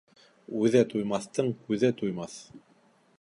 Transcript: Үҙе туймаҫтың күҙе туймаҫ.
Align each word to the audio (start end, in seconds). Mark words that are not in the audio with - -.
Үҙе 0.61 0.81
туймаҫтың 0.93 1.53
күҙе 1.67 1.95
туймаҫ. 2.03 2.43